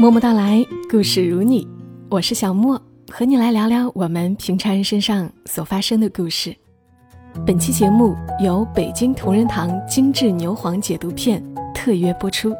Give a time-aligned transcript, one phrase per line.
[0.00, 1.66] 默默到来，故事如你，
[2.08, 6.54] 我是小莫，和你来聊聊我们平常人身上所发生的故事。
[7.44, 11.42] 本期节目由北京同仁堂精致牛黄解毒片
[11.74, 12.54] 特约播出。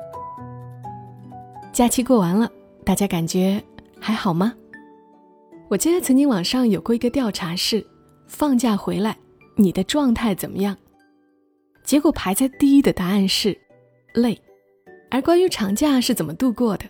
[1.73, 2.51] 假期过完了，
[2.85, 3.63] 大家感觉
[4.01, 4.53] 还好吗？
[5.69, 7.87] 我记得曾经网上有过一个调查是：
[8.27, 9.17] 放假回来，
[9.55, 10.77] 你的状态怎么样？
[11.85, 13.57] 结果排在第一的答案是
[14.13, 14.37] 累。
[15.09, 16.85] 而关于长假是怎么度过的？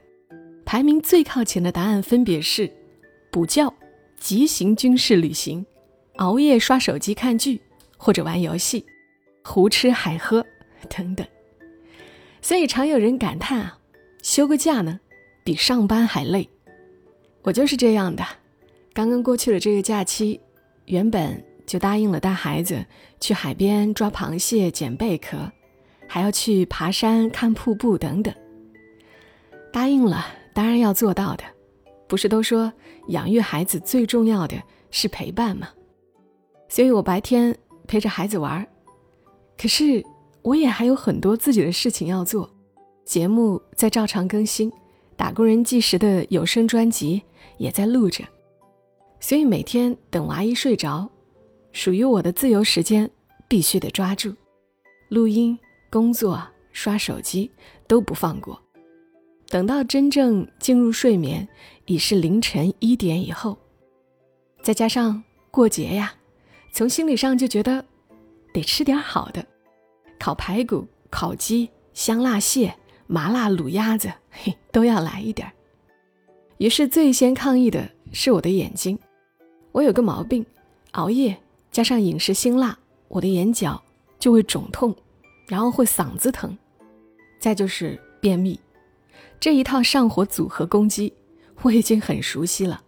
[0.68, 2.70] 排名最靠前的答案分别是：
[3.30, 3.72] 补觉、
[4.18, 5.64] 急行军事旅行、
[6.16, 7.59] 熬夜刷手机看剧
[7.96, 8.84] 或者玩游戏、
[9.42, 10.45] 胡吃海喝
[10.90, 11.26] 等等。
[12.42, 13.78] 所以常有人感叹啊，
[14.23, 15.00] 休个假呢，
[15.42, 16.46] 比上班还累。
[17.40, 18.23] 我就是这样的。
[18.92, 20.38] 刚刚过去的这个假期，
[20.84, 22.84] 原本就答应了带孩子
[23.20, 25.50] 去海边抓螃蟹、捡贝壳，
[26.06, 28.34] 还要去爬山、看瀑布等等。
[29.73, 30.26] 答应了。
[30.58, 31.44] 当然要做到的，
[32.08, 32.72] 不是都说
[33.10, 35.68] 养育孩子最重要的是陪伴吗？
[36.68, 37.56] 所以我白天
[37.87, 38.66] 陪着孩子玩，
[39.56, 40.04] 可是
[40.42, 42.50] 我也还有很多自己的事情要做，
[43.04, 44.73] 节目在照常更新，
[45.16, 47.22] 打工人计时的有声专辑
[47.59, 48.24] 也在录着，
[49.20, 51.09] 所以每天等娃一睡着，
[51.70, 53.09] 属于我的自由时间
[53.46, 54.34] 必须得抓住，
[55.09, 55.56] 录音、
[55.88, 57.48] 工作、刷手机
[57.87, 58.60] 都不放过。
[59.49, 61.49] 等到真正进入睡眠，
[61.87, 63.57] 已是凌晨一点以后。
[64.62, 66.12] 再加上过节呀，
[66.72, 67.82] 从心理上就觉得
[68.53, 69.44] 得吃点好的，
[70.19, 72.75] 烤排骨、烤鸡、香辣蟹、
[73.06, 75.50] 麻辣卤鸭子，嘿，都要来一点。
[76.59, 78.99] 于是最先抗议的是我的眼睛，
[79.72, 80.44] 我有个毛病，
[80.91, 81.34] 熬夜
[81.71, 82.78] 加上饮食辛辣，
[83.09, 83.83] 我的眼角
[84.19, 84.94] 就会肿痛，
[85.47, 86.55] 然后会嗓子疼，
[87.41, 88.60] 再就是便秘。
[89.41, 91.12] 这一套上火组合攻击，
[91.62, 92.82] 我已经很熟悉了。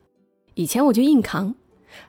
[0.54, 1.54] 以前我就硬扛，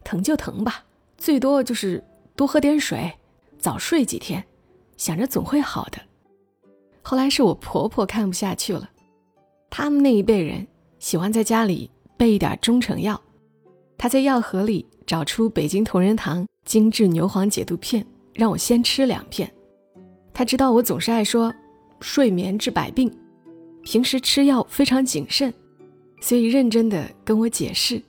[0.03, 0.83] 疼就疼吧，
[1.17, 2.03] 最多就是
[2.35, 3.13] 多喝点水，
[3.59, 4.43] 早睡几天，
[4.97, 5.99] 想着总会好的。
[7.03, 8.89] 后来是我婆婆看不下去了，
[9.69, 10.65] 他们那一辈人
[10.97, 13.21] 喜欢在家里备一点中成药，
[13.97, 19.51] 她在药盒里找出北京同仁堂精致牛黄解毒片，让我先吃两片。
[20.33, 21.53] 她知道我总是爱说
[21.99, 23.11] 睡眠治百病。
[23.83, 25.53] 平时吃药非常谨慎，
[26.21, 28.01] 所以认真的跟我解释，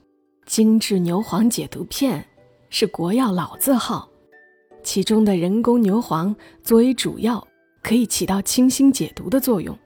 [0.47, 2.25] 精致牛黄解毒片
[2.69, 4.09] 是国药老字号，
[4.83, 7.47] 其中的人工牛黄作为主药，
[7.83, 9.77] 可以起到清心解毒的作用，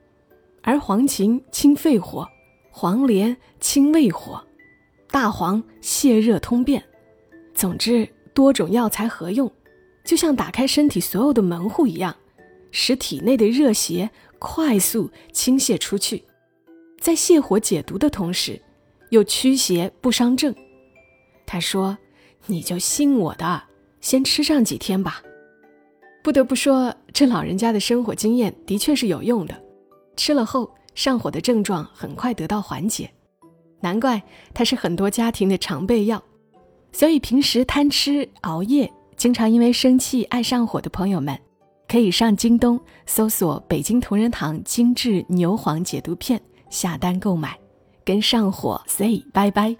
[0.63, 2.27] 而黄芩清肺火，
[2.71, 4.45] 黄连清胃火，
[5.11, 6.83] 大黄泻热通便。
[7.55, 9.51] 总之，多种药材合用，
[10.05, 12.15] 就像打开身体所有的门户一样，
[12.71, 14.11] 使体内的热邪。
[14.39, 16.25] 快速倾泻出去，
[17.01, 18.61] 在泻火解毒的同时，
[19.11, 20.55] 又驱邪不伤正。
[21.47, 21.97] 他说
[22.47, 23.63] ：“你就信我的，
[24.01, 25.23] 先吃上几天吧。”
[26.23, 29.63] 不得不说，这老人家的生活经验的确是有用的。
[30.17, 33.11] 吃了后，上火的症状很快得到缓解，
[33.81, 34.21] 难怪
[34.53, 36.23] 它是很多家庭的常备药。
[36.91, 41.39] 所以平时贪吃、熬夜、经常因为生气爱上火的朋友们。
[41.89, 47.57] 可以上京东搜索“北京同仁堂精致牛黄解毒片”，下单购买，
[48.05, 49.75] 跟上火 say 拜拜。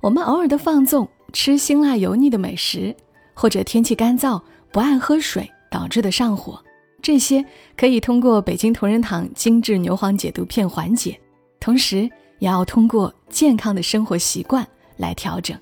[0.00, 2.94] 我们偶尔的放纵，吃辛辣油腻的美食，
[3.32, 6.62] 或者天气干燥不爱喝水导致的上火，
[7.00, 7.42] 这些
[7.76, 11.18] 可以通过北京同仁堂精致牛黄解毒片缓解，
[11.58, 12.00] 同时
[12.40, 14.66] 也要通过健康的生活习惯
[14.98, 15.58] 来调整。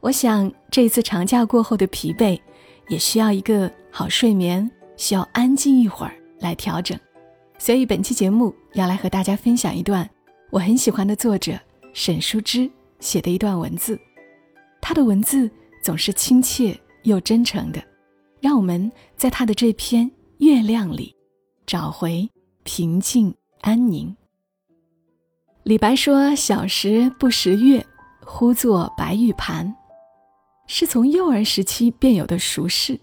[0.00, 2.38] 我想这次长假过后的疲惫。
[2.88, 6.98] 也需要一个好睡眠，需要安静一会儿来调整，
[7.58, 10.08] 所以本期节目要来和大家分享一段
[10.50, 11.58] 我很喜欢的作者
[11.92, 13.98] 沈淑之写的一段文字。
[14.80, 15.50] 他的文字
[15.82, 17.82] 总是亲切又真诚的，
[18.40, 21.14] 让我们在他的这篇月亮里
[21.66, 22.28] 找回
[22.62, 24.16] 平静安宁。
[25.64, 27.84] 李白说：“小时不识月，
[28.24, 29.74] 呼作白玉盘。”
[30.68, 33.00] 是从幼儿时期便有的熟识。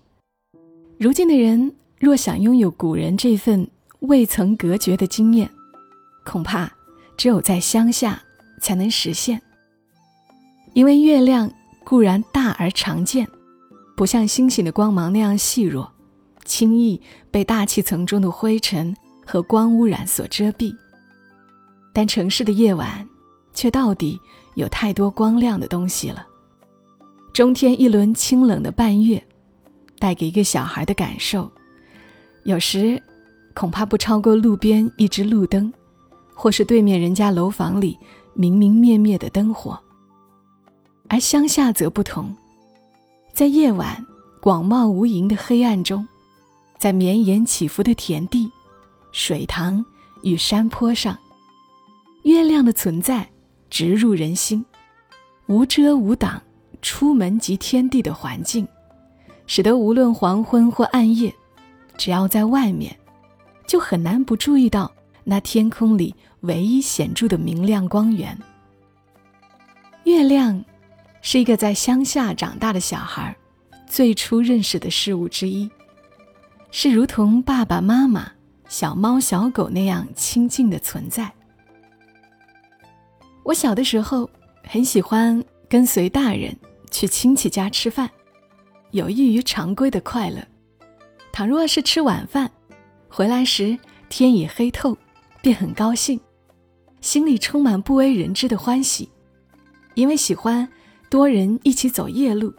[0.97, 3.67] 如今的人若想拥有古人这份
[3.99, 5.49] 未曾隔绝的经验，
[6.23, 6.71] 恐怕
[7.17, 8.21] 只有在乡下
[8.61, 9.41] 才能实现。
[10.73, 11.51] 因为月亮
[11.83, 13.27] 固然大而常见，
[13.97, 15.91] 不像星星的光芒那样细弱，
[16.45, 17.01] 轻易
[17.31, 18.95] 被大气层中的灰尘
[19.25, 20.75] 和光污染所遮蔽。
[21.91, 23.07] 但城市的夜晚，
[23.53, 24.19] 却到底
[24.53, 26.27] 有太多光亮的东西了。
[27.35, 29.21] 中天一轮清冷的半月，
[29.99, 31.51] 带给一个小孩的感受，
[32.45, 33.03] 有时
[33.53, 35.73] 恐怕不超过路边一只路灯，
[36.33, 37.99] 或是对面人家楼房里
[38.35, 39.77] 明明灭灭的灯火。
[41.09, 42.33] 而乡下则不同，
[43.33, 44.01] 在夜晚
[44.39, 46.07] 广袤无垠的黑暗中，
[46.79, 48.49] 在绵延起伏的田地、
[49.11, 49.85] 水塘
[50.23, 51.19] 与山坡上，
[52.23, 53.27] 月亮的存在
[53.69, 54.63] 直入人心，
[55.47, 56.41] 无遮无挡，
[56.85, 58.65] 出门即天地的环境，
[59.47, 61.33] 使得无论黄昏或暗夜，
[61.97, 62.95] 只要在外面，
[63.65, 64.91] 就很难不注意到
[65.23, 68.37] 那天空里唯一显著的明亮光源——
[70.05, 70.63] 月亮。
[71.23, 73.35] 是一个在乡下长大的小孩
[73.87, 75.67] 最初认识的事物之一，
[76.69, 78.31] 是如同爸爸妈妈、
[78.67, 81.33] 小猫小狗那样亲近的存在。
[83.41, 84.29] 我小的时候
[84.63, 86.55] 很喜欢跟随大人
[86.95, 88.09] 去亲戚家吃饭，
[88.91, 90.41] 有益于常规的快乐。
[91.33, 92.49] 倘若是吃晚饭，
[93.09, 93.77] 回来时
[94.07, 94.97] 天已黑透，
[95.41, 96.17] 便很高兴，
[97.01, 99.09] 心里充满不为人知的欢喜，
[99.95, 100.65] 因为喜欢。
[101.07, 102.53] 多人一起走夜路，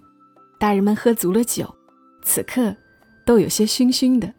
[0.59, 1.75] 大人们喝足了酒，
[2.23, 2.75] 此刻
[3.25, 4.33] 都有些醺醺的，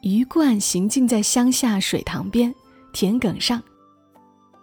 [0.00, 2.52] 鱼贯行进在乡下水塘边、
[2.92, 3.62] 田埂上。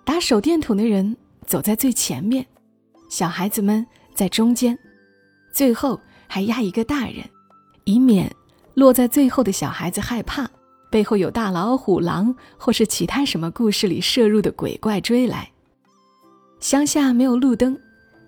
[0.03, 1.15] 打手电筒的人
[1.45, 2.45] 走在最前面，
[3.09, 3.85] 小孩子们
[4.19, 4.77] 在中间，
[5.49, 7.23] 最后还压一个大人，
[7.85, 8.29] 以免
[8.73, 10.45] 落在最后的小孩子害怕
[10.91, 15.49] 背后有大老虎、狼或是其他什么故事里摄入的鬼怪追来。
[16.59, 17.79] 乡下没有路灯。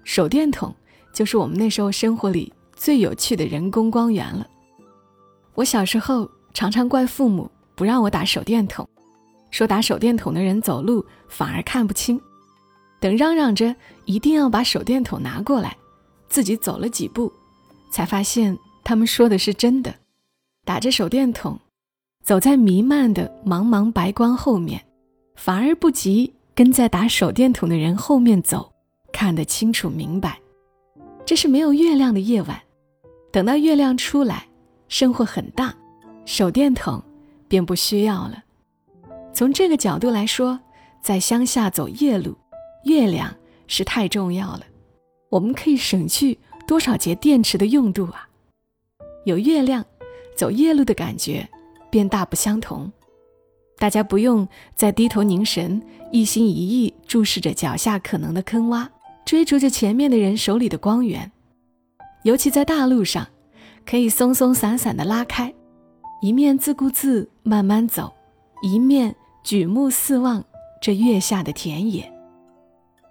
[0.05, 0.73] 手电筒
[1.11, 4.47] 就是我们那时候生活里最有趣的人工光源了。
[5.55, 8.87] 我小时候常常怪父母不让我打手电筒，
[9.49, 12.17] 说打手电筒的人走路反而看不清。
[13.01, 15.75] 等嚷嚷着一定要把手电筒拿过来，
[16.31, 17.31] 自己走了几步，
[17.91, 19.93] 才发现他们说的是真的。
[20.63, 21.59] 打着手电筒，
[22.23, 24.81] 走在弥漫的茫茫白光后面，
[25.35, 28.71] 反而不及跟在打手电筒的人后面走。
[29.11, 30.39] 看得清楚明白，
[31.25, 32.61] 这是没有月亮的夜晚。
[33.29, 34.47] 等到月亮出来，
[34.87, 35.75] 生活很大，
[36.25, 37.03] 手电筒
[37.49, 38.41] 便不需要了。
[39.33, 40.57] 从这个角度来说，
[41.01, 42.37] 在乡下走夜路，
[42.85, 43.35] 月亮
[43.67, 44.61] 是太重要了。
[45.31, 46.37] 我们可以省去
[46.67, 48.27] 多少节电池的用度啊！
[49.25, 49.85] 有月亮，
[50.35, 51.47] 走夜路的感觉
[51.89, 52.91] 便大不相同。
[53.77, 54.45] 大家不用
[54.75, 55.81] 再低头凝神，
[56.11, 58.87] 一心一意注视着脚下可能的坑洼。
[59.23, 61.31] 追逐着前面的人手里的光源，
[62.23, 63.25] 尤其在大路上，
[63.85, 65.53] 可以松松散散的拉开，
[66.21, 68.11] 一面自顾自慢慢走，
[68.61, 70.43] 一面举目四望
[70.81, 72.11] 这月下的田野。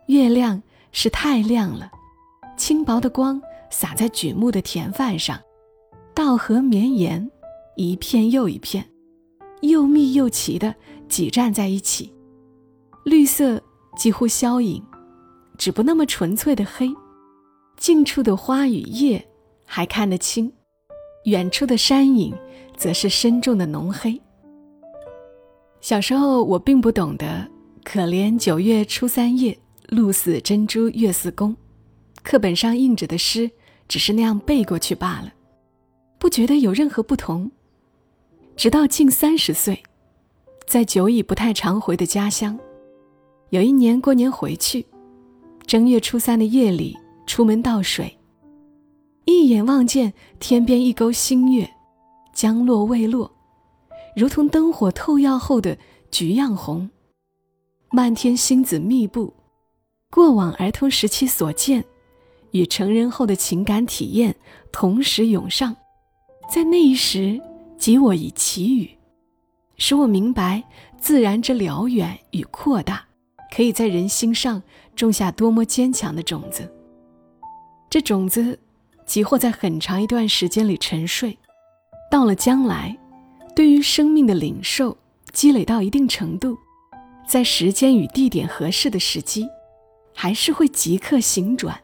[0.06, 0.62] 月亮
[0.92, 1.90] 是太亮了，
[2.60, 3.40] 轻薄的光
[3.70, 5.40] 洒在举目的田范上，
[6.14, 7.30] 稻禾绵延，
[7.74, 8.84] 一片又一片，
[9.62, 10.74] 又密又齐的
[11.08, 12.12] 挤站在一起，
[13.06, 13.62] 绿色
[13.96, 14.82] 几乎消隐。
[15.56, 16.90] 只不那么纯粹的黑，
[17.78, 19.26] 近处的花与叶
[19.64, 20.52] 还看得清，
[21.24, 22.34] 远处的山影
[22.76, 24.20] 则是深重的浓黑。
[25.80, 27.48] 小时候我并不懂得
[27.84, 29.58] “可怜九月初三夜，
[29.88, 31.56] 露似珍珠月似弓”，
[32.22, 33.50] 课本上印着的诗
[33.88, 35.32] 只是那样背过去罢了，
[36.18, 37.50] 不觉得有任何不同。
[38.56, 39.82] 直到近三十岁，
[40.66, 42.58] 在久已不太常回的家乡，
[43.48, 44.84] 有一年过年回去。
[45.66, 46.96] 正月初三的夜里，
[47.26, 48.18] 出门倒水，
[49.24, 51.70] 一眼望见天边一钩新月，
[52.34, 53.30] 将落未落，
[54.14, 55.78] 如同灯火透耀后的
[56.10, 56.90] 橘样红。
[57.92, 59.32] 漫天星子密布，
[60.10, 61.84] 过往儿童时期所见，
[62.52, 64.34] 与成人后的情感体验
[64.72, 65.76] 同时涌上，
[66.52, 67.40] 在那一时，
[67.78, 68.90] 即我以奇语，
[69.76, 70.64] 使我明白
[70.98, 73.06] 自然之辽远与扩大。
[73.52, 74.62] 可以在人心上
[74.94, 76.72] 种下多么坚强的种子。
[77.90, 78.56] 这种子，
[79.04, 81.36] 即或在很长一段时间里沉睡，
[82.08, 82.96] 到了将来，
[83.56, 84.96] 对于生命的领受
[85.32, 86.56] 积累到一定程度，
[87.26, 89.48] 在时间与地点合适的时机，
[90.14, 91.76] 还是会即刻醒转，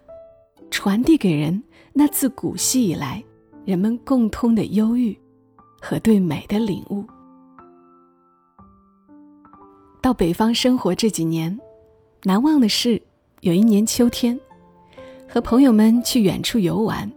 [0.86, 1.60] 传递给人
[1.92, 3.20] 那自古稀以来
[3.64, 5.18] 人们共通的忧郁
[5.80, 7.04] 和对美的领悟。
[10.00, 11.58] 到北方生活这几年，
[12.22, 13.02] 难忘的是
[13.40, 14.38] 有一年秋天，
[15.28, 17.10] 和朋友们去远处游玩，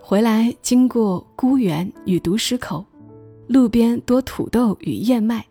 [0.00, 2.86] 回来经过孤园与独石口，
[3.48, 5.44] 路边多土豆与燕麦，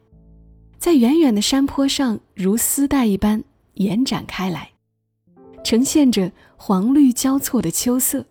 [0.77, 4.69] 在远远的山坡上如丝带一般延展开来，
[5.63, 8.25] 呈现着黄绿交错的秋色。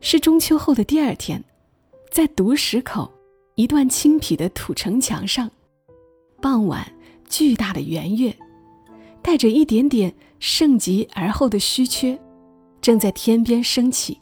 [0.00, 1.42] 是中秋后的第二天，
[2.10, 3.12] 在独石口
[3.56, 5.50] 一段青皮的土城墙上，
[6.40, 6.92] 傍晚。
[7.30, 8.34] 巨大的圆月，
[9.20, 12.18] 带着一点点盛极而后的虚缺，
[12.80, 14.18] 正在天边升起。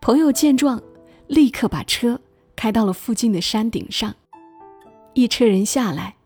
[0.00, 0.82] 朋友见状，
[1.26, 2.18] 立刻把车
[2.56, 4.14] 开到了附近的山顶上。
[5.12, 6.16] 一车人下来，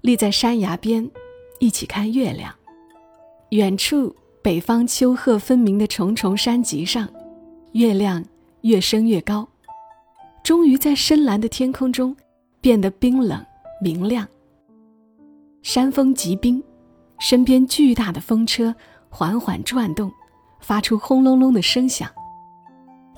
[0.00, 1.10] 立在山崖边，
[1.58, 2.54] 一起看月亮。
[3.50, 4.14] 远处
[4.48, 7.06] 北方秋壑分明的重重山脊上，
[7.72, 8.24] 月亮
[8.62, 9.46] 越升越高，
[10.42, 12.16] 终于在深蓝的天空中
[12.58, 13.44] 变得冰冷
[13.78, 14.26] 明亮。
[15.60, 16.64] 山峰极冰，
[17.18, 18.74] 身边巨大的风车
[19.10, 20.10] 缓缓转动，
[20.60, 22.08] 发出轰隆隆的声响，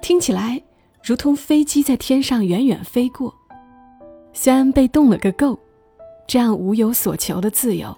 [0.02, 0.60] 听起来
[1.00, 3.32] 如同飞机在天上远远飞过。
[4.32, 5.56] 虽然被冻了个够，
[6.26, 7.96] 这样无有所求的自由，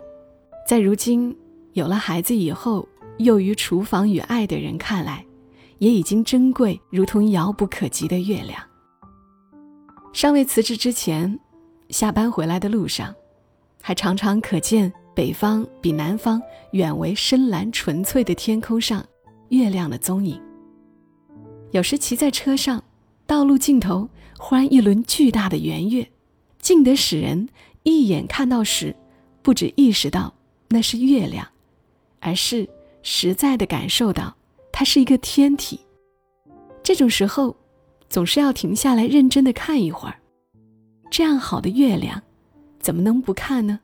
[0.69, 1.35] 在如今
[1.73, 2.87] 有了孩子以后，
[3.19, 5.25] 囿于厨房与爱的人看来，
[5.79, 8.61] 也已经珍贵如同遥不可及的月亮。
[10.13, 11.39] 尚未辞职之前，
[11.89, 13.15] 下班回来的路上，
[13.81, 16.41] 还常常可见北方比南方
[16.73, 19.05] 远为深蓝纯粹的天空上
[19.51, 20.41] 月亮的踪影。
[21.71, 22.83] 有时骑在车上，
[23.27, 26.07] 道路尽头忽然一轮巨大的圆月。
[26.59, 27.49] 近得使人
[27.83, 28.95] 一眼看到时，
[29.43, 30.33] 不止意识到
[30.69, 31.47] 那是月亮，
[32.21, 32.69] 而是
[33.03, 34.35] 实在的感受到
[34.73, 35.81] 它是一个天体。
[36.83, 37.57] 这种时候，
[38.09, 40.17] 总是要停下来认真的看一会儿。
[41.11, 42.23] 这样好的月亮，
[42.81, 43.81] 怎么能不看呢？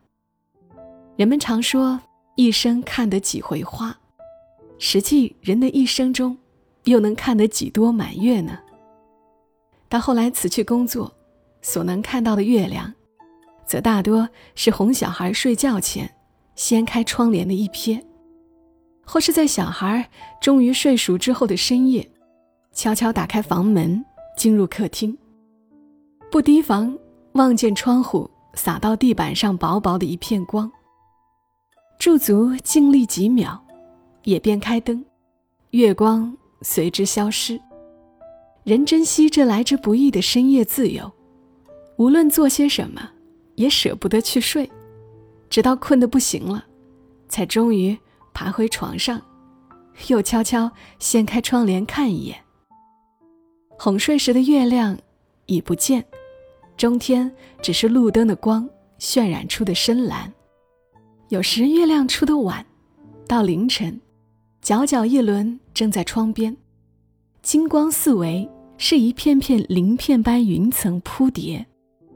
[1.15, 1.99] 人们常说
[2.35, 3.97] 一生看得几回花，
[4.77, 6.37] 实际人的一生中，
[6.85, 8.59] 又能看得几多满月呢？
[9.87, 11.13] 到后来辞去工作。
[11.61, 12.93] 所能看到的月亮，
[13.65, 16.09] 则大多是哄小孩睡觉前
[16.55, 18.01] 掀开窗帘的一瞥，
[19.11, 20.07] 或是在小孩
[20.39, 22.07] 终于睡熟之后的深夜，
[22.73, 24.05] 悄悄打开房门
[24.37, 25.17] 进入客厅，
[26.29, 26.95] 不提防
[27.31, 30.71] 望见窗户洒到地板上薄薄的一片光，
[31.97, 33.59] 驻足静立几秒，
[34.25, 35.03] 也便开灯，
[35.71, 37.59] 月光随之消失。
[38.63, 41.11] 人珍惜这来之不易的深夜自由。
[41.97, 43.09] 无论做些什么，
[43.55, 44.69] 也舍不得去睡，
[45.49, 46.63] 直到困得不行了，
[47.27, 47.97] 才终于
[48.39, 49.21] 爬回床上，
[50.07, 52.41] 又悄悄掀开窗帘看一眼。
[53.77, 54.97] 哄睡时的月亮
[55.47, 56.05] 已不见，
[56.77, 57.29] 中天
[57.61, 58.65] 只是路灯的光
[58.97, 60.31] 渲染出的深蓝。
[61.27, 62.65] 有时月亮出的晚，
[63.27, 63.99] 到凌晨，
[64.63, 66.55] 皎皎一轮正在窗边，
[67.41, 71.65] 金光四围，是一片片鳞片般云层铺叠。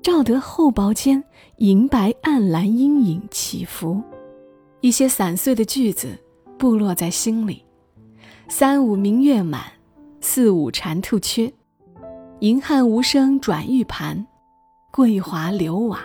[0.02, 1.22] 照得厚薄间
[1.58, 4.02] 银白暗蓝阴影起伏，
[4.84, 6.10] 一些散碎的句子
[6.60, 7.64] 布落在心里。
[8.50, 9.64] 三五明月满，
[10.20, 11.50] 四五蟾兔缺。
[12.42, 14.28] 银汉无声转玉盘，
[14.92, 16.04] 桂华流瓦。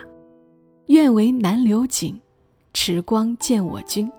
[0.85, 2.17] 愿为南流景，
[2.73, 4.09] 池光见我君。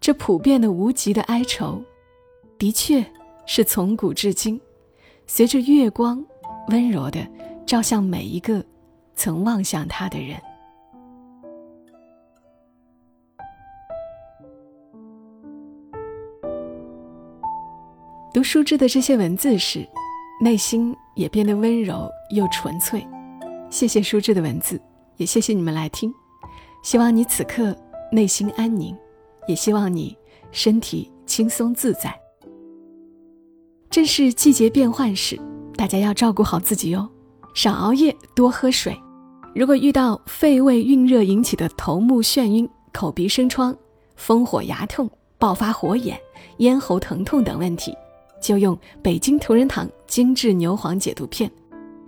[0.00, 1.80] 这普遍的无极的哀愁，
[2.58, 3.06] 的确
[3.46, 4.60] 是从古至今，
[5.28, 6.22] 随着月光
[6.70, 7.24] 温柔的。
[7.64, 8.64] 照向每一个
[9.14, 10.36] 曾望向他的人。
[18.32, 19.84] 读书之的这些文字时，
[20.40, 23.04] 内心也变得温柔又纯粹。
[23.70, 24.80] 谢谢书之的文字，
[25.16, 26.12] 也谢谢你们来听。
[26.84, 27.76] 希望你此刻
[28.12, 28.96] 内心安宁，
[29.48, 30.16] 也希望你
[30.52, 32.16] 身体轻松自在。
[33.90, 35.36] 正是季节变换时，
[35.74, 37.08] 大家要照顾好自己哟。
[37.52, 38.96] 少熬夜，多喝水。
[39.56, 43.76] 如果遇到肺胃蕴热引起的头目眩晕、口鼻生疮、
[44.14, 46.16] 风火牙痛、爆发火眼、
[46.58, 47.92] 咽喉疼痛等问题，
[48.40, 51.50] 就用北京同仁堂精致牛黄解毒片。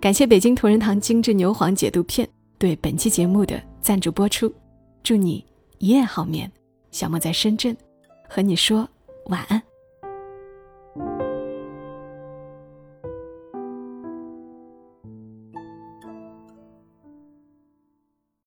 [0.01, 4.53] 感谢北京同仁堂精致牛黄解毒片对本期节目的赞助播出。
[5.01, 5.45] 祝你
[5.77, 6.51] 一夜好眠，
[6.91, 7.75] 小莫在深圳，
[8.27, 8.87] 和你说
[9.27, 9.61] 晚安。